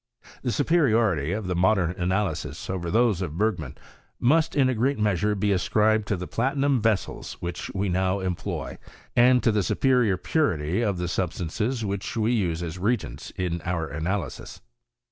The 0.41 0.51
superiority 0.51 1.31
of 1.31 1.45
the 1.45 1.55
modem 1.55 1.91
analyses 1.95 2.71
over 2.71 2.89
those 2.89 3.21
of 3.21 3.37
Bergman 3.37 3.77
must 4.19 4.55
in 4.55 4.67
a 4.67 4.73
great 4.73 4.97
measure 4.97 5.35
be 5.35 5.51
ascribed 5.51 6.07
to 6.07 6.17
the 6.17 6.25
platinum 6.25 6.81
vessels 6.81 7.33
which 7.33 7.69
we 7.75 7.87
now 7.87 8.19
employ, 8.19 8.79
and 9.15 9.43
to 9.43 9.51
the 9.51 9.61
superior 9.61 10.17
purity 10.17 10.81
of 10.81 10.97
the 10.97 11.07
sub 11.07 11.33
stances 11.33 11.85
which 11.85 12.17
we 12.17 12.31
use 12.31 12.63
as 12.63 12.79
reagents 12.79 13.29
in 13.37 13.61
our 13.63 13.89
analyses. 13.89 14.59